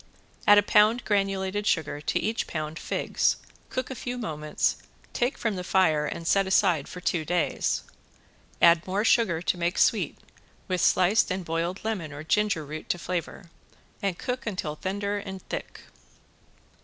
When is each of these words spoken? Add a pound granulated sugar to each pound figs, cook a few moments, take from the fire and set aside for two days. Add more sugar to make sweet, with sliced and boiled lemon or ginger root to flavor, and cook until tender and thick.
Add 0.47 0.57
a 0.57 0.63
pound 0.63 1.05
granulated 1.05 1.67
sugar 1.67 2.01
to 2.01 2.19
each 2.19 2.47
pound 2.47 2.79
figs, 2.79 3.37
cook 3.69 3.91
a 3.91 3.93
few 3.93 4.17
moments, 4.17 4.77
take 5.13 5.37
from 5.37 5.55
the 5.55 5.63
fire 5.63 6.07
and 6.07 6.25
set 6.25 6.47
aside 6.47 6.87
for 6.87 6.99
two 7.01 7.23
days. 7.23 7.83
Add 8.63 8.87
more 8.87 9.05
sugar 9.05 9.43
to 9.43 9.57
make 9.59 9.77
sweet, 9.77 10.17
with 10.67 10.81
sliced 10.81 11.29
and 11.29 11.45
boiled 11.45 11.81
lemon 11.85 12.11
or 12.13 12.23
ginger 12.23 12.65
root 12.65 12.89
to 12.89 12.97
flavor, 12.97 13.51
and 14.01 14.17
cook 14.17 14.47
until 14.47 14.75
tender 14.75 15.19
and 15.19 15.47
thick. 15.49 15.81